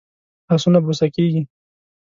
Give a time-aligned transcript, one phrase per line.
[0.49, 1.41] لاسونه بوسه کېږي